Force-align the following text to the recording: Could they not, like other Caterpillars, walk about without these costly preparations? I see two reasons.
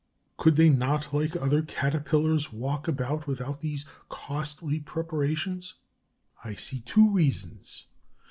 Could 0.35 0.55
they 0.55 0.67
not, 0.71 1.13
like 1.13 1.35
other 1.35 1.61
Caterpillars, 1.61 2.51
walk 2.51 2.87
about 2.87 3.27
without 3.27 3.61
these 3.61 3.85
costly 4.09 4.79
preparations? 4.79 5.75
I 6.43 6.55
see 6.55 6.79
two 6.79 7.11
reasons. 7.13 7.85